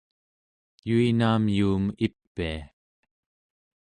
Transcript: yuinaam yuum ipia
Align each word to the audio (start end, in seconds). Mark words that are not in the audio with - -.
yuinaam 0.91 1.43
yuum 1.57 1.85
ipia 2.09 2.57